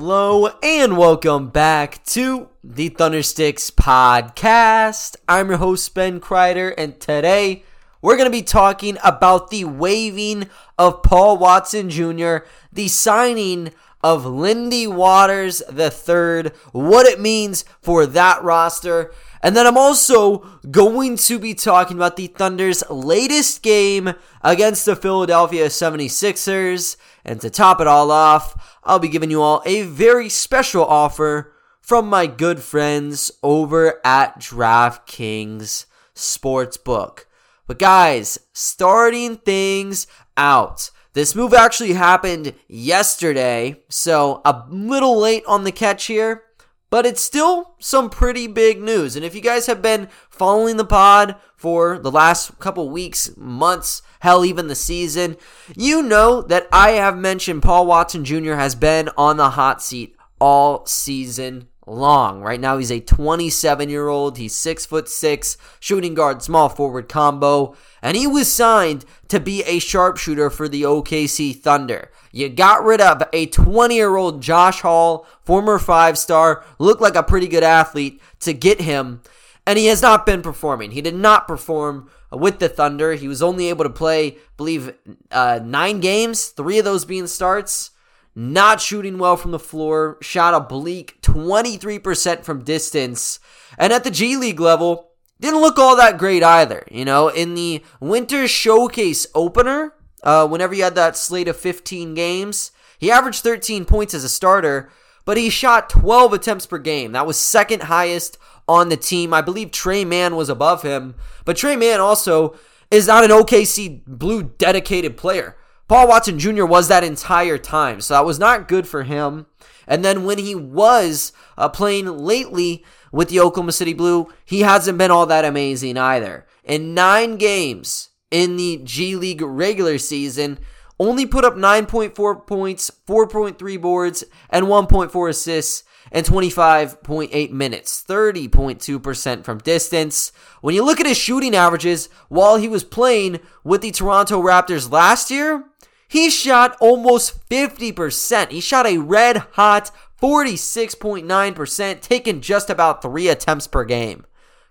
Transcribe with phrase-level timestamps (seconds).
[0.00, 5.16] Hello and welcome back to the Thundersticks podcast.
[5.28, 7.64] I'm your host, Ben Kreider, and today
[8.00, 10.48] we're going to be talking about the waiving
[10.78, 18.40] of Paul Watson Jr., the signing of Lindy Waters III, what it means for that
[18.44, 19.12] roster.
[19.42, 20.38] And then I'm also
[20.70, 26.96] going to be talking about the Thunder's latest game against the Philadelphia 76ers.
[27.24, 31.52] And to top it all off, I'll be giving you all a very special offer
[31.80, 37.24] from my good friends over at DraftKings Sportsbook.
[37.66, 40.90] But guys, starting things out.
[41.14, 46.44] This move actually happened yesterday, so a little late on the catch here,
[46.90, 49.16] but it's still some pretty big news.
[49.16, 54.02] And if you guys have been following the pod for the last couple weeks, months,
[54.20, 55.36] hell, even the season,
[55.76, 58.54] you know that I have mentioned Paul Watson Jr.
[58.54, 62.40] has been on the hot seat all season long.
[62.40, 64.38] Right now, he's a 27 year old.
[64.38, 69.62] He's six foot six, shooting guard, small forward combo, and he was signed to be
[69.64, 72.10] a sharpshooter for the OKC Thunder.
[72.32, 77.16] You got rid of a 20 year old Josh Hall, former five star, looked like
[77.16, 79.22] a pretty good athlete to get him,
[79.66, 80.92] and he has not been performing.
[80.92, 83.14] He did not perform with the Thunder.
[83.14, 84.94] He was only able to play, believe,
[85.30, 87.90] uh, nine games, three of those being starts
[88.38, 93.40] not shooting well from the floor, shot a bleak 23% from distance.
[93.76, 96.86] And at the G League level, didn't look all that great either.
[96.88, 102.14] You know, in the Winter Showcase opener, uh, whenever you had that slate of 15
[102.14, 104.88] games, he averaged 13 points as a starter,
[105.24, 107.10] but he shot 12 attempts per game.
[107.12, 109.34] That was second highest on the team.
[109.34, 112.56] I believe Tre Mann was above him, but Tre Mann also
[112.88, 115.56] is not an OKC Blue dedicated player.
[115.88, 116.66] Paul Watson Jr.
[116.66, 119.46] was that entire time, so that was not good for him.
[119.86, 124.98] And then when he was uh, playing lately with the Oklahoma City Blue, he hasn't
[124.98, 126.46] been all that amazing either.
[126.62, 130.58] In nine games in the G League regular season,
[131.00, 139.58] only put up 9.4 points, 4.3 boards, and 1.4 assists in 25.8 minutes, 30.2% from
[139.58, 140.32] distance.
[140.60, 144.90] When you look at his shooting averages while he was playing with the Toronto Raptors
[144.90, 145.64] last year,
[146.08, 148.50] he shot almost 50%.
[148.50, 154.26] He shot a red hot 46.9%, taking just about three attempts per game.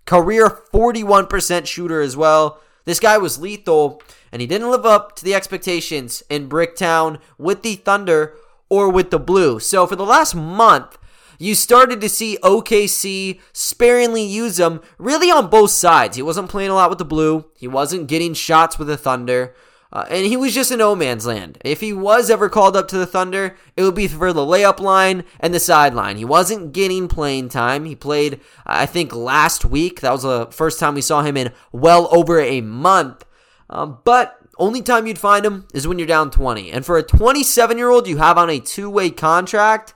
[0.06, 2.60] Career 41% shooter as well.
[2.86, 7.62] This guy was lethal, and he didn't live up to the expectations in Bricktown with
[7.62, 8.36] the Thunder
[8.70, 9.60] or with the Blue.
[9.60, 10.98] So for the last month,
[11.40, 16.16] you started to see OKC sparingly use him really on both sides.
[16.16, 19.54] He wasn't playing a lot with the Blue, he wasn't getting shots with the Thunder.
[19.92, 21.58] Uh, and he was just in no man's land.
[21.64, 24.80] If he was ever called up to the Thunder, it would be for the layup
[24.80, 26.18] line and the sideline.
[26.18, 27.86] He wasn't getting playing time.
[27.86, 30.02] He played, I think, last week.
[30.02, 33.24] That was the first time we saw him in well over a month.
[33.70, 36.72] Um, but only time you'd find him is when you're down 20.
[36.72, 39.94] And for a 27 year old you have on a two way contract,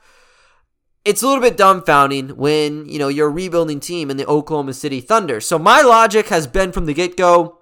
[1.03, 4.73] it's a little bit dumbfounding when you know you're a rebuilding team in the Oklahoma
[4.73, 5.41] City Thunder.
[5.41, 7.60] So my logic has been from the get go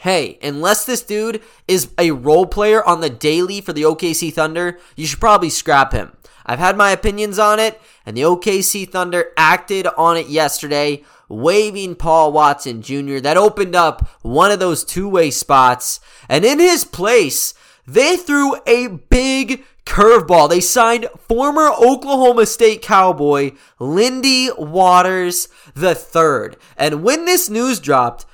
[0.00, 4.78] hey, unless this dude is a role player on the daily for the OKC Thunder,
[4.96, 6.12] you should probably scrap him.
[6.46, 11.94] I've had my opinions on it, and the OKC Thunder acted on it yesterday, waiving
[11.94, 13.18] Paul Watson Jr.
[13.18, 17.52] That opened up one of those two way spots, and in his place,
[17.86, 20.48] they threw a big curveball.
[20.48, 26.56] They signed former Oklahoma State Cowboy Lindy Waters III.
[26.76, 28.26] And when this news dropped,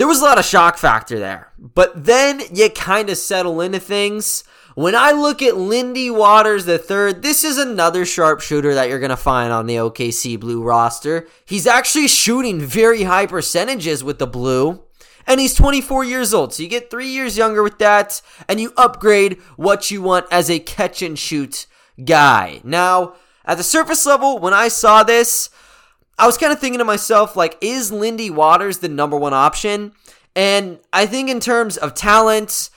[0.00, 1.52] there was a lot of shock factor there.
[1.58, 4.44] But then you kind of settle into things.
[4.74, 9.16] When I look at Lindy Waters third, this is another sharpshooter that you're going to
[9.18, 11.28] find on the OKC Blue roster.
[11.44, 14.82] He's actually shooting very high percentages with the Blue,
[15.26, 16.54] and he's 24 years old.
[16.54, 20.48] So you get three years younger with that, and you upgrade what you want as
[20.48, 21.66] a catch and shoot
[22.02, 22.62] guy.
[22.64, 25.50] Now, at the surface level, when I saw this,
[26.20, 29.92] I was kind of thinking to myself, like, is Lindy Waters the number one option?
[30.36, 32.68] And I think in terms of talent,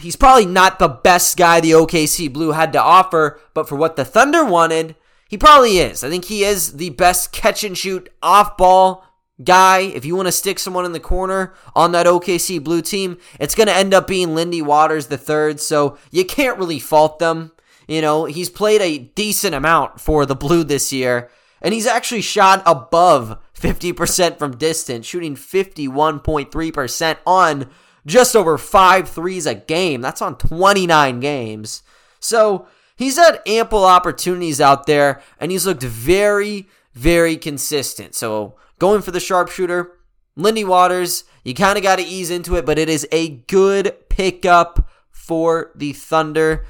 [0.00, 3.94] he's probably not the best guy the OKC Blue had to offer, but for what
[3.94, 4.96] the Thunder wanted,
[5.28, 6.02] he probably is.
[6.02, 9.04] I think he is the best catch and shoot off ball
[9.42, 9.78] guy.
[9.78, 13.54] If you want to stick someone in the corner on that OKC Blue team, it's
[13.54, 17.52] going to end up being Lindy Waters the third, so you can't really fault them.
[17.86, 21.30] You know, he's played a decent amount for the Blue this year
[21.64, 27.70] and he's actually shot above 50% from distance, shooting 51.3% on
[28.04, 30.02] just over five threes a game.
[30.02, 31.82] That's on 29 games.
[32.20, 32.66] So
[32.96, 38.14] he's had ample opportunities out there and he's looked very, very consistent.
[38.14, 39.90] So going for the sharpshooter,
[40.36, 43.96] Lindy Waters, you kind of got to ease into it, but it is a good
[44.10, 46.66] pickup for the Thunder.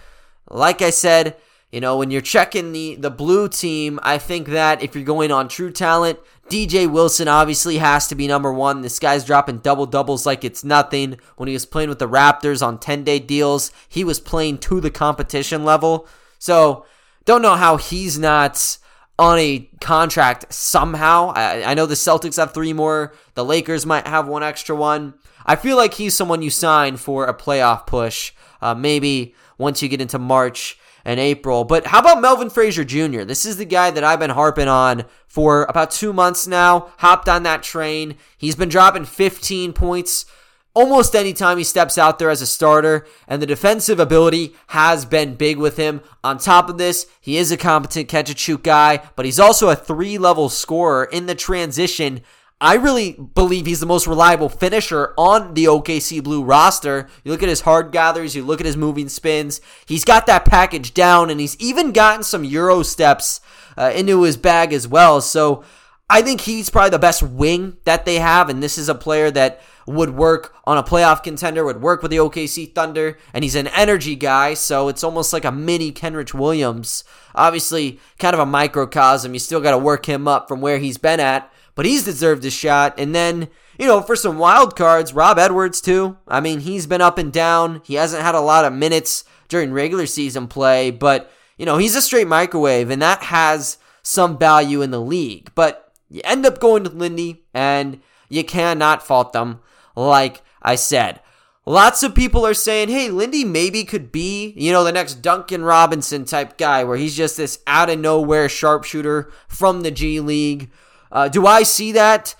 [0.48, 1.36] Like I said,
[1.74, 5.32] you know, when you're checking the, the blue team, I think that if you're going
[5.32, 8.82] on true talent, DJ Wilson obviously has to be number one.
[8.82, 11.18] This guy's dropping double doubles like it's nothing.
[11.34, 14.80] When he was playing with the Raptors on 10 day deals, he was playing to
[14.80, 16.06] the competition level.
[16.38, 16.86] So,
[17.24, 18.78] don't know how he's not
[19.18, 21.32] on a contract somehow.
[21.34, 25.14] I, I know the Celtics have three more, the Lakers might have one extra one.
[25.44, 28.32] I feel like he's someone you sign for a playoff push,
[28.62, 31.64] uh, maybe once you get into March and April.
[31.64, 33.22] But how about Melvin Frazier Jr.?
[33.22, 36.92] This is the guy that I've been harping on for about two months now.
[36.98, 38.16] Hopped on that train.
[38.36, 40.26] He's been dropping 15 points
[40.74, 45.36] almost anytime he steps out there as a starter, and the defensive ability has been
[45.36, 46.00] big with him.
[46.22, 49.70] On top of this, he is a competent catch and shoot guy, but he's also
[49.70, 52.20] a three level scorer in the transition.
[52.60, 57.08] I really believe he's the most reliable finisher on the OKC Blue roster.
[57.24, 59.60] You look at his hard gathers, you look at his moving spins.
[59.86, 63.40] He's got that package down, and he's even gotten some Euro steps
[63.76, 65.20] uh, into his bag as well.
[65.20, 65.64] So
[66.08, 69.30] I think he's probably the best wing that they have, and this is a player
[69.32, 73.54] that would work on a playoff contender, would work with the OKC Thunder, and he's
[73.56, 77.04] an energy guy, so it's almost like a mini Kenrich Williams.
[77.34, 79.34] Obviously, kind of a microcosm.
[79.34, 82.44] You still got to work him up from where he's been at but he's deserved
[82.44, 82.98] a shot.
[82.98, 83.48] And then,
[83.78, 86.16] you know, for some wild cards, Rob Edwards, too.
[86.28, 87.82] I mean, he's been up and down.
[87.84, 91.96] He hasn't had a lot of minutes during regular season play, but, you know, he's
[91.96, 95.50] a straight microwave, and that has some value in the league.
[95.54, 99.60] But you end up going to Lindy, and you cannot fault them,
[99.94, 101.20] like I said.
[101.66, 105.64] Lots of people are saying, hey, Lindy maybe could be, you know, the next Duncan
[105.64, 110.70] Robinson type guy where he's just this out of nowhere sharpshooter from the G League
[111.14, 112.34] uh, do I see that?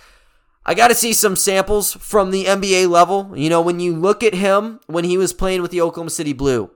[0.67, 3.33] I got to see some samples from the NBA level.
[3.35, 6.33] You know, when you look at him when he was playing with the Oklahoma City
[6.33, 6.71] Blue,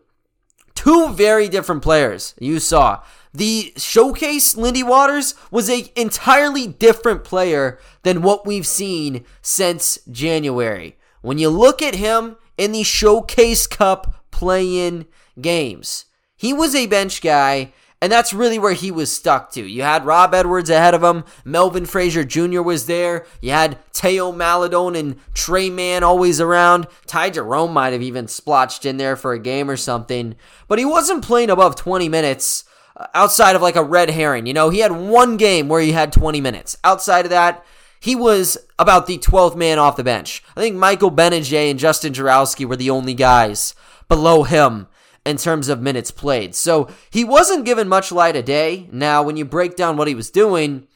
[0.75, 3.03] two very different players you saw.
[3.35, 10.97] The showcase Lindy Waters was a entirely different player than what we've seen since January.
[11.21, 15.07] When you look at him in the showcase cup playing
[15.41, 16.07] games,
[16.37, 19.67] he was a bench guy and that's really where he was stuck to.
[19.67, 21.25] You had Rob Edwards ahead of him.
[21.45, 22.63] Melvin Frazier Jr.
[22.63, 23.27] was there.
[23.41, 26.87] You had Theo Maledon and Tre Mann always around.
[27.07, 30.37] Ty Jerome might have even splotched in there for a game or something.
[30.69, 32.65] But he wasn't playing above 20 minutes
[32.97, 34.47] uh, outside of like a red herring.
[34.47, 36.77] You know, he had one game where he had 20 minutes.
[36.85, 37.65] Outside of that,
[37.99, 40.45] he was about the 12th man off the bench.
[40.57, 43.75] I think Michael Gbinije and Justin Jaworski were the only guys
[44.09, 44.87] below him
[45.25, 46.55] in terms of minutes played.
[46.55, 48.89] So he wasn't given much light a day.
[48.93, 50.87] Now, when you break down what he was doing,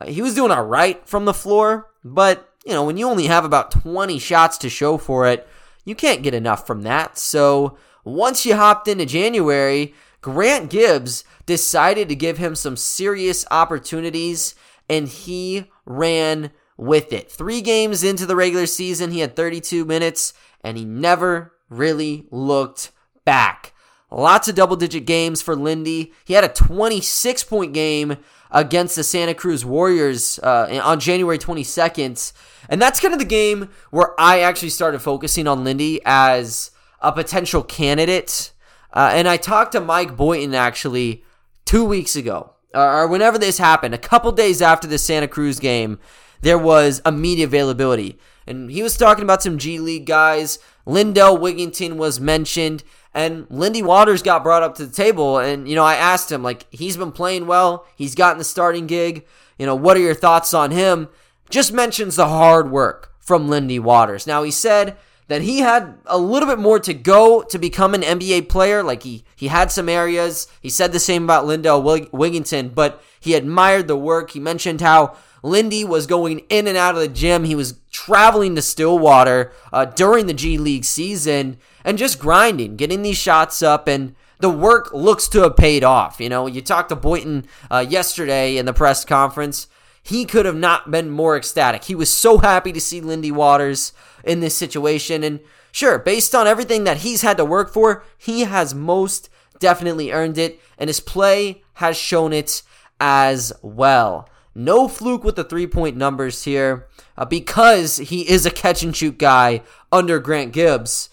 [0.00, 3.26] uh, he was doing all right from the floor, but you know, when you only
[3.26, 5.48] have about 20 shots to show for it,
[5.84, 7.18] you can't get enough from that.
[7.18, 14.54] So once you hopped into January, Grant Gibbs decided to give him some serious opportunities,
[14.88, 17.30] and he ran with it.
[17.30, 20.32] Three games into the regular season, he had 32 minutes,
[20.62, 22.92] and he never really looked
[23.24, 23.72] back.
[24.10, 26.12] Lots of double digit games for Lindy.
[26.24, 28.18] He had a 26 point game
[28.50, 32.32] against the Santa Cruz Warriors uh, on January 22nd.
[32.68, 37.10] And that's kind of the game where I actually started focusing on Lindy as a
[37.10, 38.52] potential candidate.
[38.92, 41.24] Uh, and I talked to Mike Boynton actually
[41.64, 45.98] two weeks ago, or whenever this happened, a couple days after the Santa Cruz game,
[46.42, 48.18] there was a media availability.
[48.46, 50.58] And he was talking about some G League guys.
[50.84, 52.82] Lindell Wigginton was mentioned.
[53.14, 56.42] And Lindy Waters got brought up to the table, and you know, I asked him
[56.42, 59.26] like he's been playing well, he's gotten the starting gig.
[59.58, 61.08] You know, what are your thoughts on him?
[61.50, 64.26] Just mentions the hard work from Lindy Waters.
[64.26, 64.96] Now he said
[65.28, 68.82] that he had a little bit more to go to become an NBA player.
[68.82, 70.46] Like he he had some areas.
[70.60, 74.30] He said the same about Lindell Wigginton, but he admired the work.
[74.30, 77.44] He mentioned how Lindy was going in and out of the gym.
[77.44, 83.02] He was traveling to Stillwater uh, during the G League season and just grinding, getting
[83.02, 86.20] these shots up, and the work looks to have paid off.
[86.20, 89.66] You know, you talked to Boynton uh, yesterday in the press conference.
[90.02, 91.84] He could have not been more ecstatic.
[91.84, 93.92] He was so happy to see Lindy Waters
[94.24, 95.22] in this situation.
[95.22, 95.40] And
[95.70, 99.28] sure, based on everything that he's had to work for, he has most
[99.60, 102.62] definitely earned it, and his play has shown it
[103.00, 104.28] as well.
[104.54, 108.94] No fluke with the three point numbers here uh, because he is a catch and
[108.94, 111.08] shoot guy under Grant Gibbs.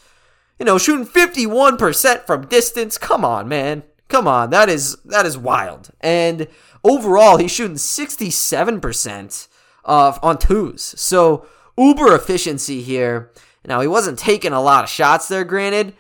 [0.57, 2.97] You know, shooting 51% from distance.
[2.97, 3.83] Come on, man.
[4.09, 5.91] Come on, that is that is wild.
[6.01, 6.47] And
[6.83, 9.47] overall, he's shooting 67%
[9.85, 10.83] of on twos.
[10.99, 11.45] So
[11.77, 13.31] uber efficiency here.
[13.65, 15.93] Now he wasn't taking a lot of shots there, granted,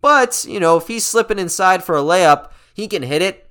[0.00, 3.48] but you know if he's slipping inside for a layup, he can hit it.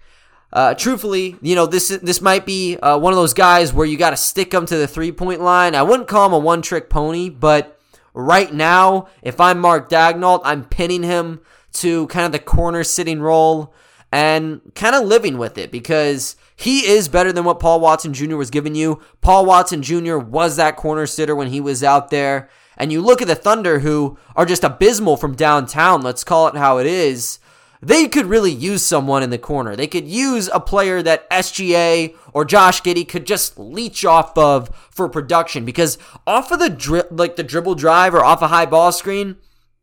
[0.54, 3.98] Uh, truthfully, you know this this might be uh, one of those guys where you
[3.98, 5.76] got to stick him to the three point line.
[5.76, 7.80] I wouldn't call him a one trick pony, but
[8.14, 11.42] right now, if I'm Mark Daigneault, I'm pinning him
[11.74, 13.74] to kind of the corner sitting role
[14.12, 18.36] and kind of living with it because he is better than what Paul Watson Jr.
[18.36, 19.02] was giving you.
[19.22, 20.18] Paul Watson Jr.
[20.18, 22.50] was that corner sitter when he was out there.
[22.78, 26.56] And you look at the Thunder, who are just abysmal from downtown, let's call it
[26.56, 27.40] how it is.
[27.82, 29.76] They could really use someone in the corner.
[29.76, 34.70] They could use a player that SGA or Josh Giddey could just leech off of
[34.92, 38.68] for production because off of the dri- like the dribble drive or off a high
[38.68, 39.38] ball screen,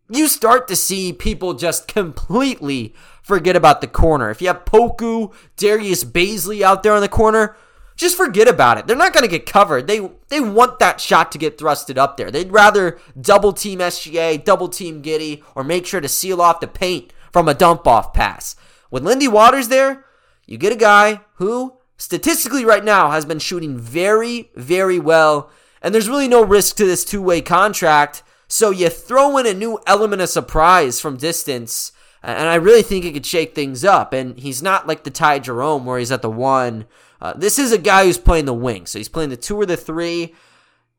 [0.08, 2.94] you start to see people just completely
[3.28, 4.30] forget about the corner.
[4.30, 7.54] If you have Poku, Darius Bazley out there on the corner,
[7.94, 8.86] just forget about it.
[8.86, 9.86] They're not going to get covered.
[9.86, 12.30] They they want that shot to get thrusted up there.
[12.30, 16.66] They'd rather double team SGA, double team Giddey, or make sure to seal off the
[16.66, 18.56] paint from a dump off pass.
[18.90, 20.06] With Lindy Waters there,
[20.46, 25.50] you get a guy who statistically right now has been shooting very, very well,
[25.82, 28.22] and there's really no risk to this two way contract.
[28.46, 33.04] So you throw in a new element of surprise from distance and I really think
[33.04, 34.12] he could shake things up.
[34.12, 36.86] And he's not like the Ty Jerome where he's at the one.
[37.20, 38.86] Uh, this is a guy who's playing the wing.
[38.86, 40.34] So he's playing the two or the three.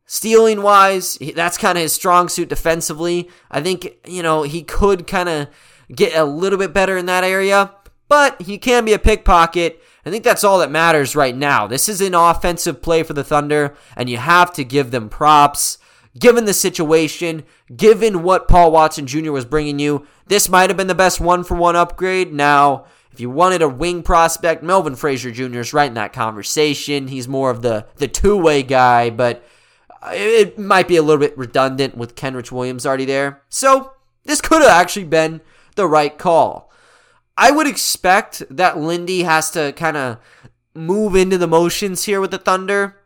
[0.05, 3.29] Stealing wise, that's kind of his strong suit defensively.
[3.51, 5.47] I think, you know, he could kind of
[5.93, 7.75] get a little bit better in that area,
[8.07, 9.83] but he can be a pickpocket.
[10.03, 11.67] I think that's all that matters right now.
[11.67, 15.77] This is an offensive play for the Thunder, and you have to give them props
[16.19, 17.43] given the situation,
[17.75, 19.31] given what Paul Watson Jr.
[19.31, 22.33] was bringing you, this might have been the best one for one upgrade.
[22.33, 25.59] Now, if you wanted a wing prospect, Melvin Frazier Jr.
[25.59, 27.07] is right in that conversation.
[27.07, 29.43] He's more of the, the two way guy, but
[30.11, 33.41] it might be a little bit redundant with Kenrich Williams already there.
[33.49, 33.93] So,
[34.25, 35.41] this could have actually been
[35.75, 36.71] the right call.
[37.37, 40.17] I would expect that Lindy has to kind of
[40.73, 42.98] move into the motions here with the Thunder.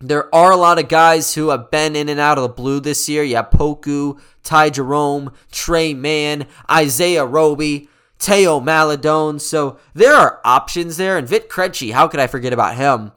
[0.00, 2.80] There are a lot of guys who have been in and out of the blue
[2.80, 3.22] this year.
[3.22, 9.38] You have Poku, Ty Jerome, Tre Mann, Isaiah Roby, Theo Maledon.
[9.38, 11.16] So there are options there.
[11.16, 13.12] And Vit Krejci, how could I forget about him?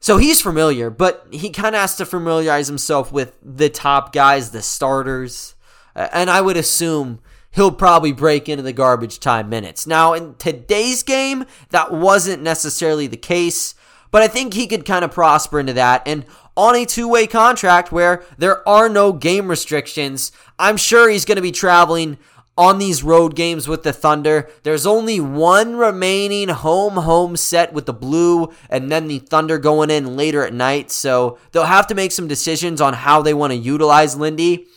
[0.00, 4.50] So he's familiar, but he kind of has to familiarize himself with the top guys,
[4.50, 5.54] the starters.
[5.94, 7.20] And I would assume
[7.52, 9.86] he'll probably break into the garbage time minutes.
[9.86, 13.74] Now, in today's game, that wasn't necessarily the case.
[14.14, 16.06] But I think he could kind of prosper into that.
[16.06, 16.24] And
[16.56, 21.34] on a two way contract where there are no game restrictions, I'm sure he's going
[21.34, 22.18] to be traveling
[22.56, 24.48] on these road games with the Thunder.
[24.62, 29.90] There's only one remaining home home set with the Blue and then the Thunder going
[29.90, 30.92] in later at night.
[30.92, 34.68] So they'll have to make some decisions on how they want to utilize Lindy.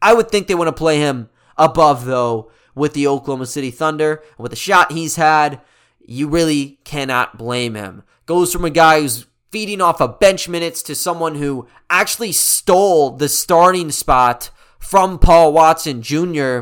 [0.00, 4.22] I would think they want to play him above, though, with the Oklahoma City Thunder.
[4.38, 5.60] With the shot he's had,
[6.00, 10.82] you really cannot blame him goes from a guy who's feeding off of bench minutes
[10.82, 16.60] to someone who actually stole the starting spot from Paul Watson Jr.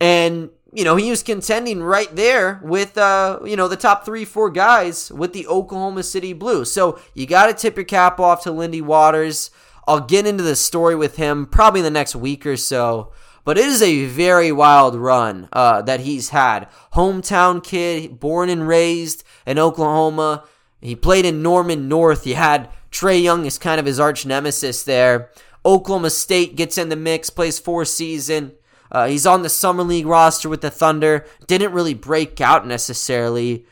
[0.00, 4.24] And, you know, he was contending right there with, uh, you know, the top three,
[4.24, 6.72] four guys with the Oklahoma City Blues.
[6.72, 9.50] So you got to tip your cap off to Lindy Waters.
[9.86, 13.12] I'll get into the story with him probably in the next week or so.
[13.44, 16.68] But it is a very wild run uh, that he's had.
[16.92, 20.44] Hometown kid, born and raised in Oklahoma,
[20.80, 22.26] he played in Norman North.
[22.26, 25.30] You had Trae Young as kind of his arch nemesis there.
[25.64, 28.52] Oklahoma State gets in the mix, plays four season.
[28.90, 31.24] Uh, he's on the summer league roster with the Thunder.
[31.46, 33.66] Didn't really break out necessarily,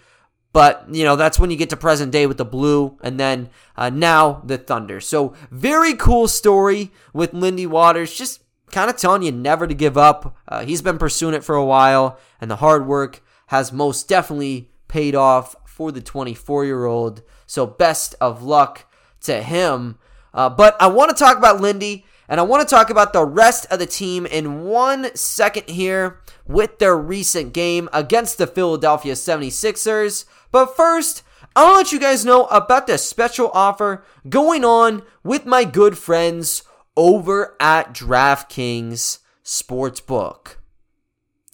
[0.53, 3.51] but you know that's when you get to present day with the Blue, and then
[3.77, 5.01] uh, now the Thunder.
[5.01, 8.15] So very cool story with Lindy Waters.
[8.15, 10.37] Just kind of telling you never to give up.
[10.47, 14.71] Uh, he's been pursuing it for a while, and the hard work has most definitely
[14.87, 17.23] paid off for the 24 year old.
[17.47, 18.85] So best of luck
[19.23, 19.97] to him.
[20.35, 23.25] Uh, but I want to talk about Lindy and I want to talk about the
[23.25, 29.15] rest of the team in one second here with their recent game against the Philadelphia
[29.15, 30.25] 76ers.
[30.51, 31.23] But first,
[31.55, 35.97] I want let you guys know about the special offer going on with my good
[35.97, 36.65] friends
[36.97, 40.58] over at DraftKings Sportsbook.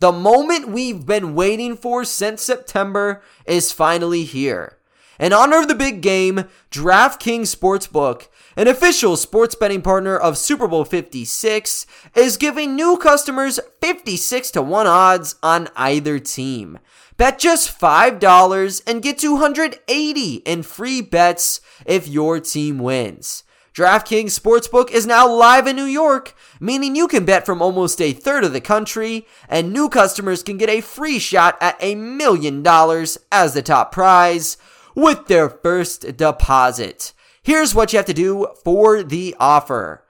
[0.01, 4.77] The moment we've been waiting for since September is finally here.
[5.21, 10.67] In honor of the big game, DraftKings Sportsbook, an official sports betting partner of Super
[10.67, 11.87] Bowl 56,
[12.17, 16.81] is giving new customers 56 to 1 odds on either team.
[17.17, 23.45] Bet just $5 and get 280 in free bets if your team wins.
[23.75, 28.13] DraftKings Sportsbook is now live in New York, meaning you can bet from almost a
[28.13, 32.63] third of the country, and new customers can get a free shot at a million
[32.63, 34.57] dollars as the top prize
[34.95, 37.13] with their first deposit.
[37.43, 40.05] Here's what you have to do for the offer.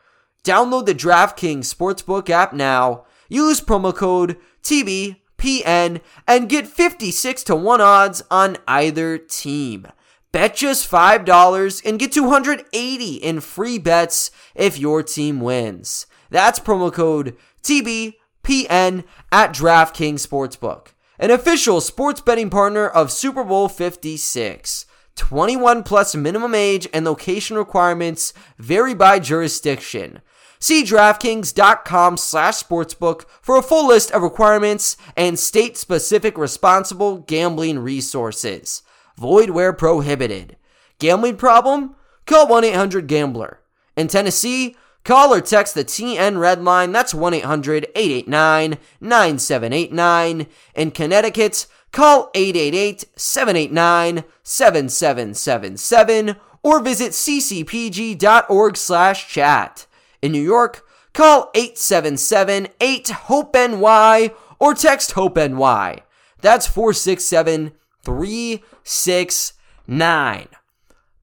[0.45, 7.81] Download the DraftKings Sportsbook app now, use promo code TBPN, and get 56 to 1
[7.81, 9.87] odds on either team.
[10.35, 16.09] Bet just $5 and get 280 in free bets if your team wins.
[16.29, 20.89] That's promo code TBPN at DraftKings Sportsbook,
[21.21, 24.87] an official sports betting partner of Super Bowl 56.
[25.15, 30.21] 21 plus minimum age and location requirements vary by jurisdiction.
[30.59, 38.83] See DraftKings.com slash sportsbook for a full list of requirements and state-specific responsible gambling resources.
[39.17, 40.57] Void where prohibited.
[40.99, 41.95] Gambling problem?
[42.27, 43.61] Call 1 800 Gambler.
[43.97, 46.93] In Tennessee, call or text the TN Red Line.
[46.93, 50.47] That's 1 800 889 9789.
[50.75, 59.87] In Connecticut, call 888 789 7777 or visit ccpg.org slash chat.
[60.23, 66.03] In New York, call 877 8 HOPE NY or text HOPE NY.
[66.41, 67.73] That's 467
[68.05, 70.49] 369.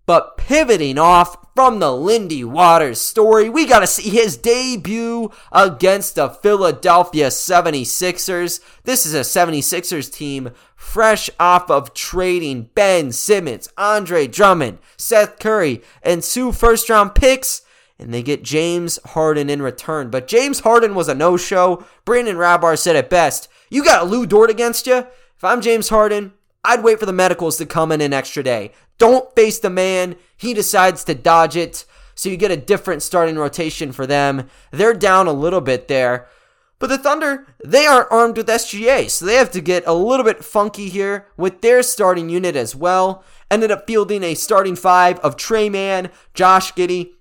[0.06, 6.16] But pivoting off from the Lindy Waters story, we got to see his debut against
[6.16, 8.60] the Philadelphia 76ers.
[8.84, 15.82] This is a 76ers team fresh off of trading Ben Simmons, Andre Drummond, Seth Curry,
[16.02, 17.62] and two first round picks.
[18.00, 20.10] And they get James Harden in return.
[20.10, 21.86] But James Harden was a no show.
[22.04, 23.48] Brandon Rahbar said it best.
[23.70, 25.06] You got a Lu Dort against you.
[25.38, 28.72] If I'm James Harden, I'd wait for the medicals to come in an extra day.
[28.98, 30.16] Don't face the man.
[30.38, 31.86] He decides to dodge it.
[32.14, 34.48] So you get a different starting rotation for them.
[34.72, 36.28] They're down a little bit there.
[36.78, 40.26] But the Thunder, they aren't armed with SGA, so they have to get a little
[40.26, 43.24] bit funky here with their starting unit as well.
[43.52, 47.12] Ended up fielding a starting five of Tre Mann, Josh Giddey,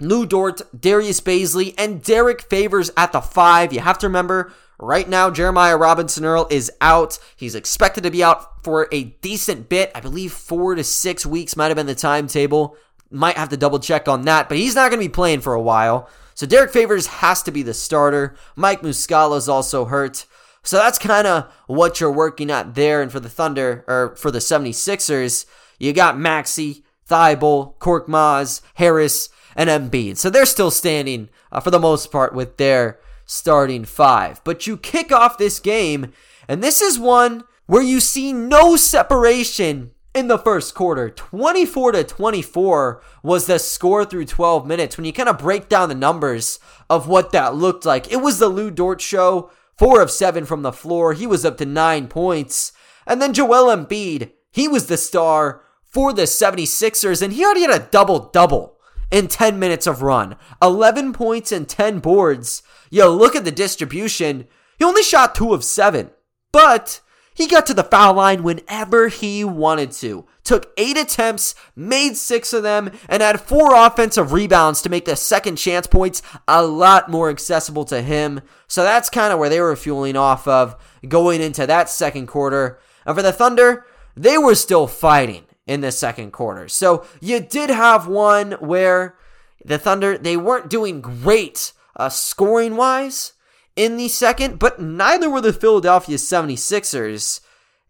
[0.00, 3.74] Lu Dort, Darius Bazley, and Derek Favors at the five.
[3.74, 7.18] You have to remember, right now, Jeremiah Robinson Earl is out.
[7.36, 9.90] He's expected to be out for a decent bit.
[9.94, 12.76] I believe four to six weeks might have been the timetable.
[13.10, 15.54] Might have to double check on that, but he's not going to be playing for
[15.54, 16.08] a while.
[16.34, 18.34] So Derek Favors has to be the starter.
[18.56, 20.26] Mike Muscala is also hurt.
[20.64, 23.02] So that's kind of what you're working at there.
[23.02, 25.46] And for the Thunder, or for the 76ers,
[25.78, 30.16] you got Maxey, Thybulle, Korkmaz, Harris, and Embiid.
[30.16, 34.42] So they're still standing uh, for the most part with their starting five.
[34.44, 36.12] But you kick off this game,
[36.48, 41.10] and this is one where you see no separation in the first quarter.
[41.10, 44.96] 24 to 24 was the score through 12 minutes.
[44.96, 46.58] When you kind of break down the numbers
[46.88, 49.50] of what that looked like, it was the Lu Dort show.
[49.76, 51.14] Four of seven from the floor.
[51.14, 52.72] He was up to nine points.
[53.06, 57.70] And then Joel Embiid, he was the star for the 76ers, and he already had
[57.70, 58.73] a double double
[59.10, 62.62] in 10 minutes of run 11 points and 10 boards.
[62.90, 64.46] Yo, look at the distribution.
[64.78, 66.10] He only shot two of seven,
[66.52, 67.00] but
[67.34, 70.24] he got to the foul line whenever he wanted to.
[70.44, 75.16] Took eight attempts, made six of them, and had four offensive rebounds to make the
[75.16, 78.40] second chance points a lot more accessible to him.
[78.68, 80.76] So that's kind of where they were fueling off of
[81.08, 82.78] going into that second quarter.
[83.04, 83.84] And for the Thunder,
[84.16, 86.68] they were still fighting in the second quarter.
[86.68, 89.16] So you did have one where
[89.64, 93.32] the Thunder, they weren't doing great uh, scoring wise
[93.76, 97.40] in the second, but neither were the Philadelphia 76ers.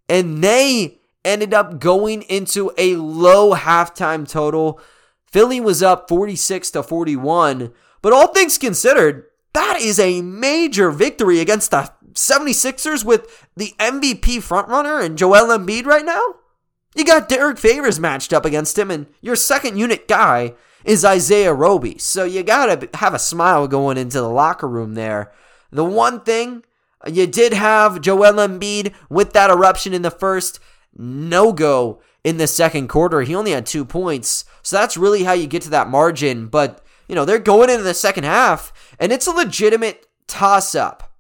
[0.09, 4.81] And they ended up going into a low halftime total.
[5.27, 7.73] Philly was up 46 to 41.
[8.03, 14.37] But all things considered, that is a major victory against the 76ers with the MVP
[14.37, 16.37] frontrunner and Joel Embiid right now.
[16.95, 20.55] You got Derek Favors matched up against him, and your second unit guy
[20.85, 21.99] is Isaiah Roby.
[21.99, 25.33] So you gotta have a smile going into the locker room there.
[25.73, 26.65] The one thing
[27.07, 30.61] you did have Joel Embiid with that eruption in the first,
[30.97, 33.23] no go in the second quarter.
[33.23, 34.45] He only had two points.
[34.63, 36.47] So that's really how you get to that margin.
[36.47, 41.13] But, you know, they're going into the second half, and it's a legitimate toss up.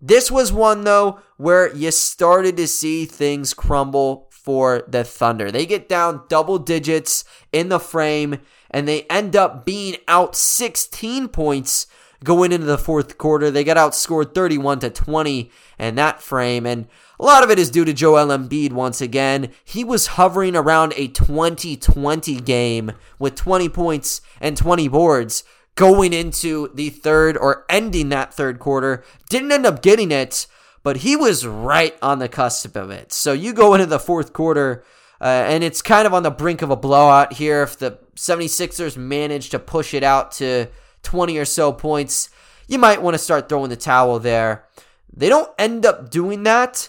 [0.00, 5.50] This was one, though, where you started to see things crumble for the Thunder.
[5.50, 8.38] They get down double digits in the frame
[8.70, 11.86] and they end up being out 16 points
[12.22, 13.50] going into the fourth quarter.
[13.50, 16.86] They got outscored 31 to 20 in that frame and
[17.18, 19.50] a lot of it is due to Joel Embiid once again.
[19.64, 26.70] He was hovering around a 2020 game with 20 points and 20 boards going into
[26.74, 29.04] the third or ending that third quarter.
[29.28, 30.46] Didn't end up getting it,
[30.82, 33.12] but he was right on the cusp of it.
[33.12, 34.84] So you go into the fourth quarter,
[35.20, 37.62] uh, and it's kind of on the brink of a blowout here.
[37.62, 40.68] If the 76ers manage to push it out to
[41.02, 42.30] 20 or so points,
[42.68, 44.66] you might want to start throwing the towel there.
[45.12, 46.88] They don't end up doing that.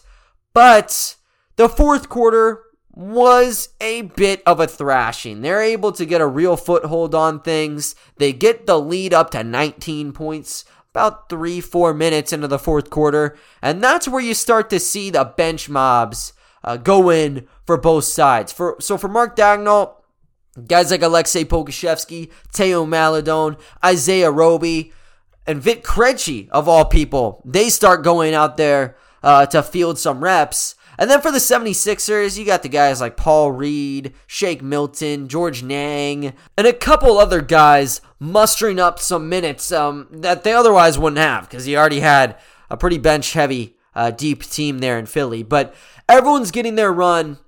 [0.54, 1.16] But
[1.56, 2.62] the fourth quarter
[2.94, 5.42] was a bit of a thrashing.
[5.42, 7.96] They're able to get a real foothold on things.
[8.18, 12.90] They get the lead up to 19 points about three, four minutes into the fourth
[12.90, 13.38] quarter.
[13.62, 18.04] And that's where you start to see the bench mobs uh, go in for both
[18.04, 18.52] sides.
[18.52, 19.94] For So for Mark Daigneault,
[20.68, 24.92] guys like Aleksej Pokusevski, Theo Maledon, Isaiah Roby,
[25.48, 30.24] and Vit Krejci, of all people, they start going out there uh, to field some
[30.24, 30.76] reps.
[31.02, 35.64] And then for the 76ers, you got the guys like Paul Reed, Shake Milton, Georges
[35.64, 41.18] Niang, and a couple other guys mustering up some minutes um, that they otherwise wouldn't
[41.18, 42.38] have because he already had
[42.70, 45.42] a pretty bench heavy, uh, deep team there in Philly.
[45.42, 45.74] But
[46.08, 47.40] everyone's getting their run.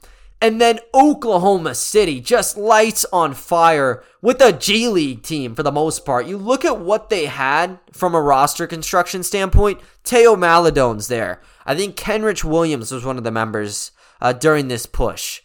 [0.44, 5.72] And then Oklahoma City just lights on fire with a G League team for the
[5.72, 6.28] most part.
[6.28, 9.80] You look at what they had from a roster construction standpoint.
[10.04, 11.42] Theo Maledon's there.
[11.66, 15.42] I think Kenrich Williams was one of the members uh, during this push.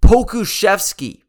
[0.00, 1.22] Pokusevski,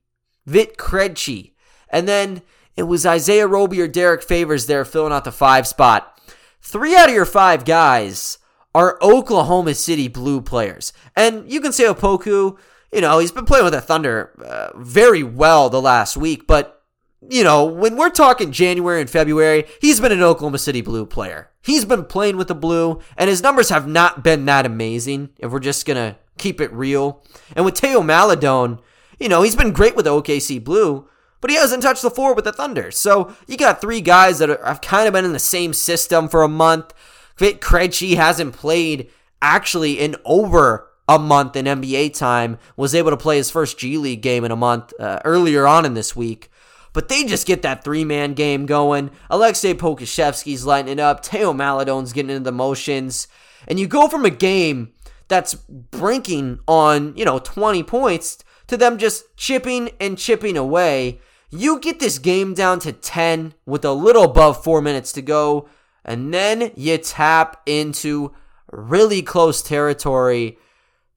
[0.47, 1.51] Vit Krejci,
[1.89, 2.41] and then
[2.75, 6.19] it was Isaiah Roby or Derek Favors there filling out the five spot.
[6.61, 8.39] Three out of your five guys
[8.73, 10.93] are Oklahoma City Blue players.
[11.15, 12.57] And you can say Opoku,
[12.93, 16.83] you know, he's been playing with the Thunder uh, very well the last week, but
[17.29, 21.49] you know, when we're talking January and February, he's been an Oklahoma City Blue player.
[21.61, 25.51] He's been playing with the Blue, and his numbers have not been that amazing, if
[25.51, 27.23] we're just going to keep it real.
[27.55, 28.79] And with Theo Maledon,
[29.19, 31.07] you know, he's been great with the OKC Blue,
[31.39, 32.91] but he hasn't touched the floor with the Thunder.
[32.91, 36.43] So you got three guys that have kind of been in the same system for
[36.43, 36.93] a month.
[37.37, 39.09] Vit Krejci hasn't played
[39.41, 43.97] actually in over a month in NBA time, was able to play his first G
[43.97, 46.49] League game in a month uh, earlier on in this week.
[46.93, 49.09] But they just get that three man game going.
[49.29, 51.25] Aleksej Pokusevski's lighting it up.
[51.25, 53.27] Theo Maledon's getting into the motions.
[53.67, 54.93] And you go from a game
[55.27, 61.19] that's brinking on, you know, 20 points to them just chipping and chipping away.
[61.49, 65.67] You get this game down to 10 with a little above four minutes to go.
[66.05, 68.33] And then you tap into
[68.71, 70.57] really close territory.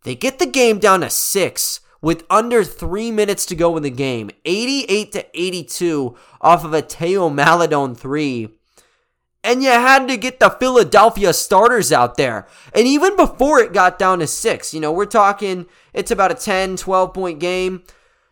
[0.07, 3.91] They get the game down to six with under three minutes to go in the
[3.91, 8.51] game, 88 to 82 off of a Theo Maledon three.
[9.43, 12.47] And you had to get the Philadelphia starters out there.
[12.73, 16.37] And even before it got down to six, you know, we're talking it's about a
[16.37, 17.83] 10, 12 point game.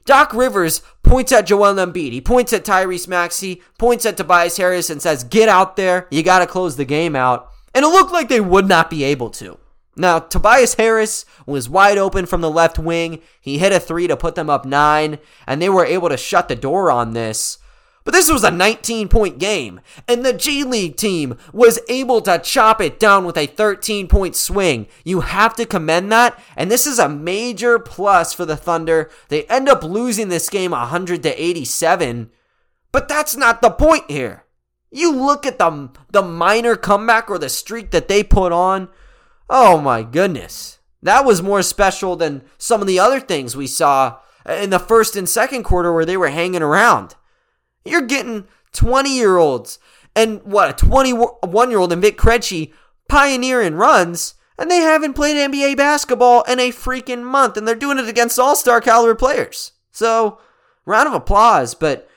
[0.05, 2.13] Doc Rivers points at Joel Embiid.
[2.13, 6.07] He points at Tyrese Maxey, points at Tobias Harris, and says, Get out there.
[6.13, 7.51] You got to close the game out.
[7.75, 9.59] And it looked like they would not be able to.
[9.97, 13.21] Now, Tobias Harris was wide open from the left wing.
[13.41, 16.49] He hit a three to put them up nine, and they were able to shut
[16.49, 17.59] the door on this.
[18.05, 22.39] But this was a 19 point game, and the G League team was able to
[22.39, 24.87] chop it down with a 13 point swing.
[25.05, 29.11] You have to commend that, and this is a major plus for the Thunder.
[29.29, 32.31] They end up losing this game 100 to 87,
[32.93, 34.45] but that's not the point here.
[34.91, 38.91] You look at the, the minor comeback or the streak that they put on.
[39.49, 40.79] Oh my goodness.
[41.03, 45.17] That was more special than some of the other things we saw in the first
[45.17, 47.15] and second quarter where they were hanging around.
[47.85, 49.79] You're getting 20 year olds
[50.17, 52.73] and what, a 21 year old in Vit Krejci
[53.09, 57.99] pioneering runs, and they haven't played NBA basketball in a freaking month, and they're doing
[57.99, 59.73] it against all star caliber players.
[59.91, 60.39] So,
[60.87, 62.09] round of applause, but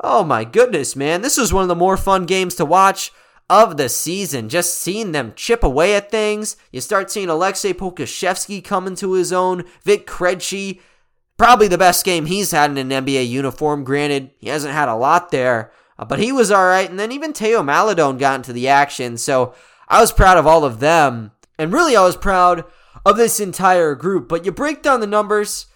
[0.00, 3.12] oh my goodness, man, this was one of the more fun games to watch
[3.52, 4.48] of the season.
[4.48, 6.56] Just seeing them chip away at things.
[6.72, 9.64] You start seeing Aleksej Pokusevski come into his own.
[9.82, 10.80] Vic Krejci,
[11.36, 13.84] probably the best game he's had in an NBA uniform.
[13.84, 16.88] Granted, he hasn't had a lot there, uh, but he was all right.
[16.88, 19.18] And then even Theo Maledon got into the action.
[19.18, 19.54] So
[19.86, 21.32] I was proud of all of them.
[21.58, 22.64] And really, I was proud
[23.04, 24.30] of this entire group.
[24.30, 25.66] But you break down the numbers.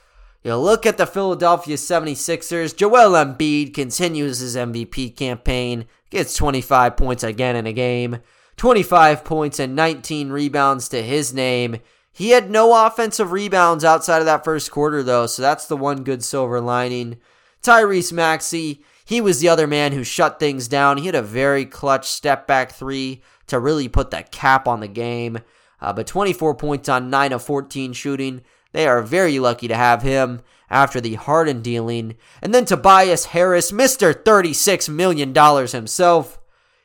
[0.42, 2.74] You look at the Philadelphia 76ers.
[2.74, 8.18] Joel Embiid continues his MVP campaign gets 25 points again in a game,
[8.56, 11.78] 25 points and 19 rebounds to his name.
[12.12, 16.02] He had no offensive rebounds outside of that first quarter, though, so that's the one
[16.02, 17.18] good silver lining.
[17.62, 20.96] Tyrese Maxey, he was the other man who shut things down.
[20.96, 24.88] He had a very clutch step back three to really put the cap on the
[24.88, 25.40] game.
[25.80, 28.42] Uh, but 24 points on 9 of 14 shooting.
[28.72, 32.16] They are very lucky to have him after the Harden dealing.
[32.42, 34.12] And then Tobias Harris, Mr.
[34.12, 35.34] $36 million
[35.68, 36.38] himself.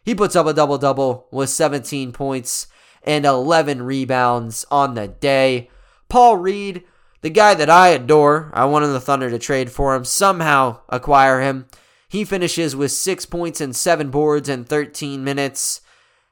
[0.04, 2.68] He puts up a double double with 17 points
[3.04, 5.70] and 11 rebounds on the day.
[6.10, 6.84] Paul Reed,
[7.22, 11.42] the guy that I adore, I wanted the Thunder to trade for him, somehow acquire
[11.42, 11.68] him.
[12.10, 15.82] He finishes with 6 points and 7 boards in 13 minutes.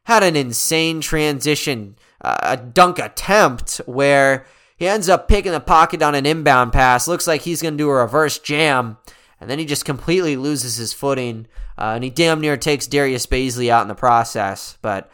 [0.04, 4.46] Had an insane transition, uh, a dunk attempt where
[4.80, 7.08] he ends up picking the pocket on an inbound pass.
[7.08, 8.98] Looks like he's going to do a reverse jam.
[9.42, 11.48] And then he just completely loses his footing.
[11.78, 14.78] Uh, and he damn near takes Darius Bazley out in the process.
[14.82, 15.12] But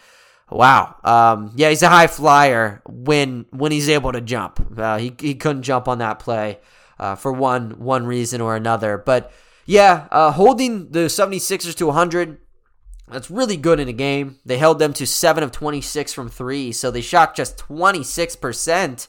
[0.51, 0.95] wow.
[1.03, 4.59] Um, yeah, he's a high flyer when when he's able to jump.
[4.77, 6.59] Uh, he, he couldn't jump on that play
[6.99, 8.99] uh, for one one reason or another.
[8.99, 9.31] But
[9.65, 12.37] yeah, uh, holding the 76ers to 100
[13.07, 14.39] that's really good in a game.
[14.45, 19.07] They held them to 7 of 26 from 3, so they shot just 26%.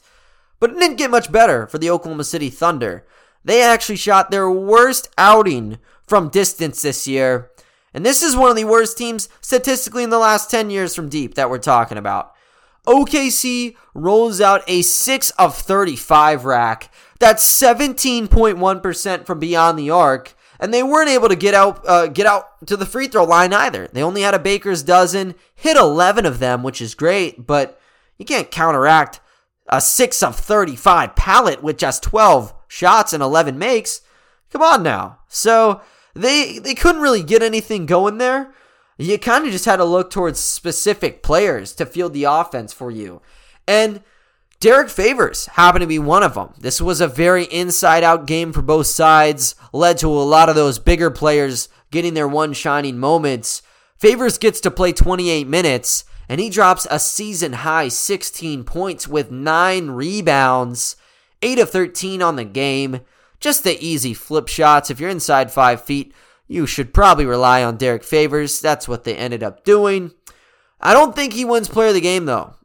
[0.59, 3.05] But it didn't get much better for the Oklahoma City Thunder.
[3.43, 7.51] They actually shot their worst outing from distance this year.
[7.93, 11.09] And this is one of the worst teams statistically in the last 10 years from
[11.09, 12.33] deep that we're talking about.
[12.85, 16.93] OKC rolls out a 6 of 35 rack.
[17.19, 20.35] That's 17.1% from beyond the arc.
[20.59, 23.53] And they weren't able to get out uh, get out to the free throw line
[23.53, 23.87] either.
[23.93, 27.79] They only had a baker's dozen, hit 11 of them, which is great, but
[28.17, 29.19] you can't counteract
[29.69, 34.01] a 6 of 35 pallet with just 12 shots and 11 makes.
[34.51, 35.19] Come on now.
[35.27, 35.81] So
[36.13, 38.53] they they couldn't really get anything going there.
[38.97, 42.89] You kind of just had to look towards specific players to field the offense for
[42.89, 43.21] you.
[43.67, 44.01] And
[44.59, 46.53] Derek Favors happened to be one of them.
[46.57, 50.55] This was a very inside out game for both sides, led to a lot of
[50.55, 53.61] those bigger players getting their one shining moments.
[53.99, 59.31] Favors gets to play 28 minutes, and he drops a season high 16 points with
[59.31, 60.95] 9 rebounds,
[61.41, 63.01] 8 of 13 on the game.
[63.39, 64.89] Just the easy flip shots.
[64.89, 66.13] If you're inside 5 feet,
[66.47, 68.59] you should probably rely on Derek Favors.
[68.59, 70.11] That's what they ended up doing.
[70.79, 72.55] I don't think he wins player of the game, though.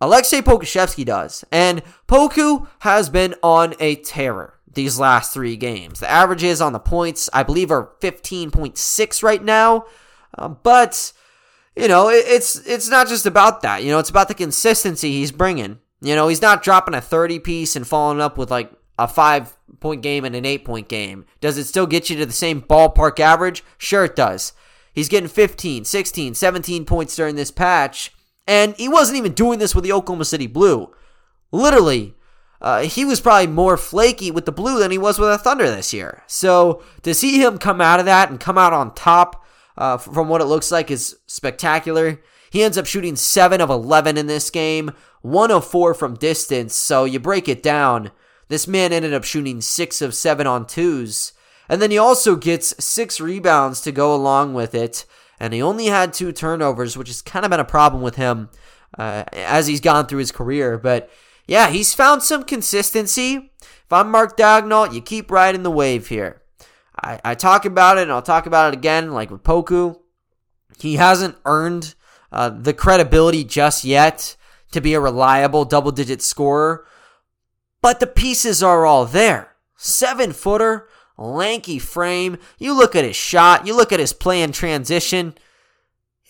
[0.00, 1.44] Aleksej Pokusevski does.
[1.50, 6.00] And Poku has been on a terror these last three games.
[6.00, 9.86] The averages on the points, I believe, are 15.6 right now.
[10.36, 11.12] Uh, but,
[11.76, 13.82] you know, it, it's it's not just about that.
[13.84, 15.78] You know, it's about the consistency he's bringing.
[16.00, 19.56] You know, he's not dropping a 30 piece and following up with like a five
[19.80, 21.26] point game and an eight point game.
[21.40, 23.62] Does it still get you to the same ballpark average?
[23.78, 24.52] Sure, it does.
[24.92, 28.14] He's getting 15, 16, 17 points during this patch.
[28.46, 30.94] And he wasn't even doing this with the Oklahoma City Blue.
[31.52, 32.14] Literally,
[32.60, 35.68] uh, he was probably more flaky with the Blue than he was with the Thunder
[35.68, 36.22] this year.
[36.26, 39.44] So to see him come out of that and come out on top
[39.76, 42.20] uh, from what it looks like is spectacular.
[42.50, 46.74] He ends up shooting 7 of 11 in this game, 1 of 4 from distance.
[46.74, 48.10] So you break it down.
[48.48, 51.32] This man ended up shooting 6 of 7 on twos.
[51.68, 55.04] And then he also gets 6 rebounds to go along with it
[55.38, 58.48] and he only had two turnovers, which has kind of been a problem with him
[58.98, 60.78] uh, as he's gone through his career.
[60.78, 61.10] But
[61.46, 63.52] yeah, he's found some consistency.
[63.60, 66.42] If I'm Mark Daigneault, you keep riding the wave here.
[67.02, 69.98] I, I talk about it, and I'll talk about it again, like with Poku.
[70.78, 71.94] He hasn't earned
[72.32, 74.36] uh, the credibility just yet
[74.72, 76.86] to be a reliable double digit scorer,
[77.80, 79.54] but the pieces are all there.
[79.76, 82.38] Seven footer, lanky frame.
[82.58, 85.34] You look at his shot, you look at his play in transition.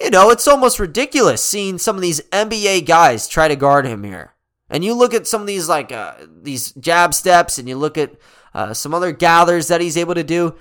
[0.00, 4.04] You know, it's almost ridiculous seeing some of these NBA guys try to guard him
[4.04, 4.34] here.
[4.68, 7.96] And you look at some of these like uh, these jab steps, and you look
[7.96, 8.16] at
[8.56, 10.54] uh, some other gathers that he's able to do.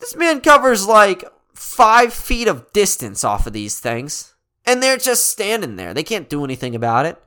[0.00, 5.28] This man covers like five feet of distance off of these things, and they're just
[5.28, 5.92] standing there.
[5.92, 7.22] They can't do anything about it.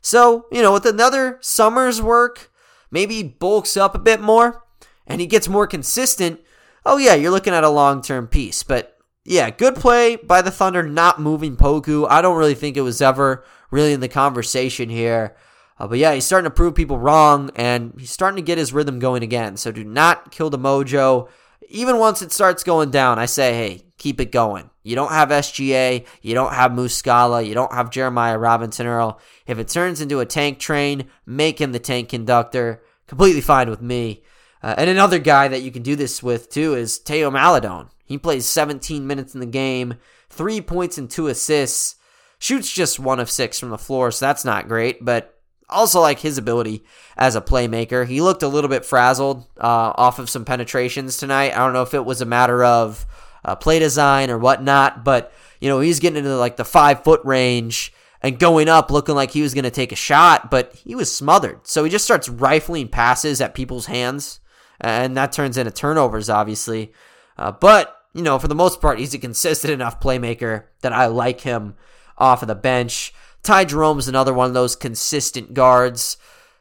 [0.00, 2.50] So you know, with another summer's work,
[2.90, 4.64] maybe he bulks up a bit more
[5.06, 6.40] and he gets more consistent,
[6.84, 8.64] oh yeah, you're looking at a long term piece.
[8.64, 12.08] But yeah, good play by the Thunder not moving Poku.
[12.10, 15.36] I don't really think it was ever really in the conversation here.
[15.78, 18.72] Uh, but yeah, he's starting to prove people wrong, and he's starting to get his
[18.72, 19.56] rhythm going again.
[19.56, 21.28] So do not kill the mojo.
[21.68, 24.70] Even once it starts going down, I say, hey, keep it going.
[24.82, 29.18] You don't have SGA, you don't have Muscala, you don't have Jeremiah Robinson Earl.
[29.46, 32.82] If it turns into a tank train, make him the tank conductor.
[33.06, 34.22] Completely fine with me.
[34.62, 37.88] Uh, and another guy that you can do this with too is Theo Maledon.
[38.04, 39.94] He plays 17 minutes in the game,
[40.28, 41.96] three points and two assists,
[42.38, 45.02] shoots just one of six from the floor, so that's not great.
[45.02, 45.33] But
[45.68, 46.84] Also, like his ability
[47.16, 48.06] as a playmaker.
[48.06, 51.52] He looked a little bit frazzled uh, off of some penetrations tonight.
[51.52, 53.06] I don't know if it was a matter of
[53.44, 57.20] uh, play design or whatnot, but you know he's getting into like the five foot
[57.24, 60.94] range and going up looking like he was going to take a shot, but he
[60.94, 61.66] was smothered.
[61.66, 64.40] So he just starts rifling passes at people's hands,
[64.80, 66.92] and that turns into turnovers, obviously.
[67.36, 71.06] Uh, but you know, for the most part, he's a consistent enough playmaker that I
[71.06, 71.74] like him
[72.16, 73.12] off of the bench.
[73.44, 76.16] Ty Jerome's another one of those consistent guards.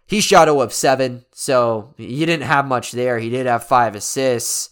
[0.06, 3.20] He shot 0 of 7, so he didn't have much there.
[3.20, 4.70] He did have five assists.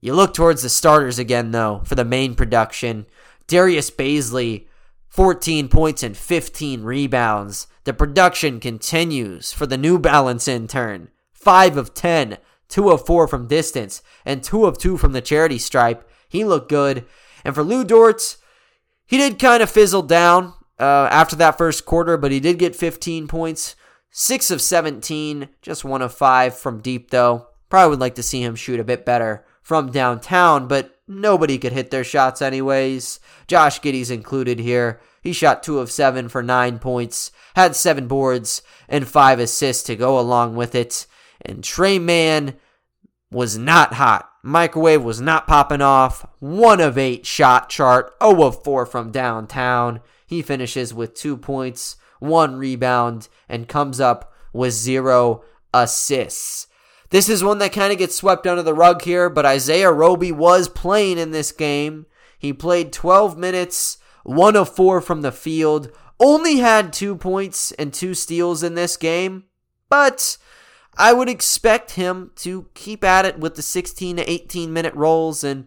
[0.00, 3.06] You look towards the starters again, though, for the main production.
[3.48, 4.66] Darius Bazley,
[5.08, 7.66] 14 points and 15 rebounds.
[7.84, 11.08] The production continues for the New Balance intern.
[11.32, 15.58] 5 of 10, 2 of 4 from distance, and 2 of 2 from the charity
[15.58, 16.08] stripe.
[16.28, 17.04] He looked good.
[17.44, 18.36] And for Lu Dort,
[19.06, 22.74] he did kind of fizzle down uh, after that first quarter, but he did get
[22.74, 23.76] 15 points,
[24.10, 27.46] 6 of 17, just 1 of 5 from deep, though.
[27.68, 31.72] Probably would like to see him shoot a bit better from downtown, but nobody could
[31.72, 33.20] hit their shots anyways.
[33.46, 35.00] Josh Giddey's included here.
[35.22, 39.94] He shot 2 of 7 for 9 points, had 7 boards, and 5 assists to
[39.94, 41.06] go along with it.
[41.42, 42.56] And Tre Mann
[43.30, 44.28] was not hot.
[44.42, 46.26] Microwave was not popping off.
[46.40, 50.00] 1 of 8 shot chart, 0 of 4 from downtown.
[50.32, 56.68] He finishes with two points, one rebound, and comes up with zero assists.
[57.10, 60.32] This is one that kind of gets swept under the rug here, but Isaiah Roby
[60.32, 62.06] was playing in this game.
[62.38, 67.92] He played 12 minutes, one of four from the field, only had two points and
[67.92, 69.44] two steals in this game,
[69.90, 70.38] but
[70.96, 75.44] I would expect him to keep at it with the 16 to 18 minute roles
[75.44, 75.66] and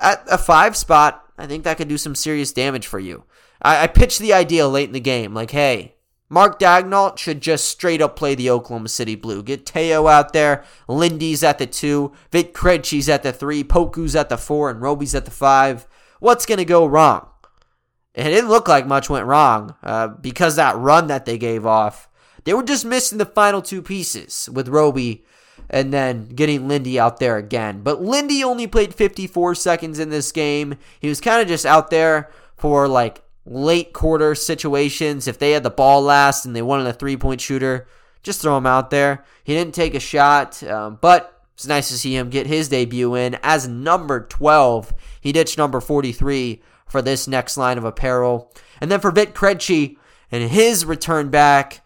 [0.00, 1.24] at a five spot.
[1.36, 3.24] I think that could do some serious damage for you.
[3.62, 5.94] I, I pitched the idea late in the game, like, hey,
[6.30, 9.42] Mark Daigneault should just straight up play the Oklahoma City Blue.
[9.42, 14.28] Get Theo out there, Lindy's at the two, Vit Krejci's at the three, Poku's at
[14.28, 15.86] the four, and Roby's at the five.
[16.20, 17.28] What's going to go wrong?
[18.14, 22.08] It didn't look like much went wrong uh, because that run that they gave off.
[22.44, 25.24] They were just missing the final two pieces with Roby
[25.70, 27.82] and then getting Lindy out there again.
[27.82, 30.76] But Lindy only played 54 seconds in this game.
[30.98, 35.26] He was kind of just out there for like late quarter situations.
[35.26, 37.86] If they had the ball last and they wanted a three point shooter,
[38.22, 39.24] just throw him out there.
[39.42, 43.14] He didn't take a shot, um, but it's nice to see him get his debut
[43.14, 44.94] in as number 12.
[45.20, 48.52] He ditched number 43 for this next line of apparel.
[48.80, 49.96] And then for Vit Krejci
[50.30, 51.84] and his return back,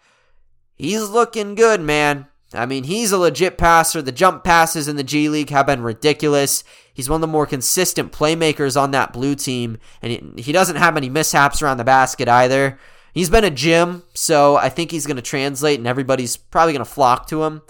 [0.75, 2.27] he's looking good, man.
[2.53, 4.01] I mean, he's a legit passer.
[4.01, 6.63] The jump passes in the G League have been ridiculous.
[6.93, 10.95] He's one of the more consistent playmakers on that blue team, and he, doesn't have
[10.95, 12.77] any mishaps around the basket either.
[13.13, 16.85] He's been a gym, so I think he's going to translate, and everybody's probably going
[16.85, 17.61] to flock to him.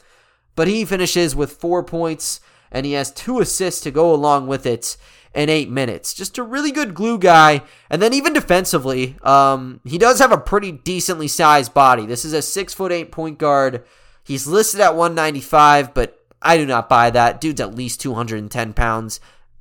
[0.56, 2.42] But he finishes with four points,
[2.72, 4.98] and he has two assists to go along with it
[5.34, 6.14] in eight minutes.
[6.14, 7.62] Just a really good glue guy.
[7.90, 12.06] And then even defensively, um, he does have a pretty decently sized body.
[12.06, 13.84] This is a six foot eight point guard
[14.24, 17.42] He's listed at 195, but I do not buy that.
[17.42, 19.20] Dude's at least 210 pounds.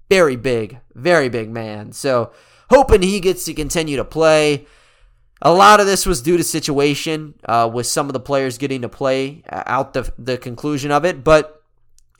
[0.09, 1.92] Very big, very big man.
[1.92, 2.33] So
[2.70, 4.66] hoping he gets to continue to play.
[5.40, 8.83] A lot of this was due to situation uh, with some of the players getting
[8.83, 11.62] to play uh, out the, the conclusion of it, but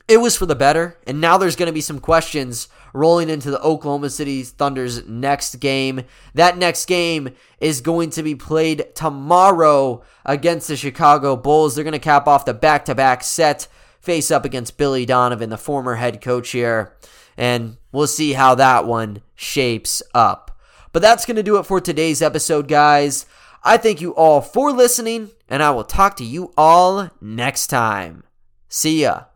[0.09, 0.99] it was for the better.
[1.07, 5.57] And now there's going to be some questions rolling into the Oklahoma City Thunder's next
[5.57, 6.03] game.
[6.35, 11.75] That next game is going to be played tomorrow against the Chicago Bulls.
[11.75, 13.69] They're going to cap off the back to back set,
[14.01, 16.97] face up against Billy Donovan, the former head coach here.
[17.37, 20.59] And we'll see how that one shapes up.
[20.93, 23.27] But that's going to do it for today's episode, guys.
[23.65, 28.25] I thank you all for listening, and I will talk to you all next time.
[28.69, 29.32] See ya.